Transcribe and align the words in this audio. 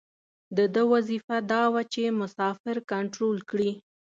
د 0.57 0.59
ده 0.73 0.81
وظیفه 0.93 1.37
دا 1.51 1.63
وه 1.73 1.81
چې 1.93 2.17
مسافر 2.21 2.75
کنترول 2.91 3.37
کړي. 3.49 3.71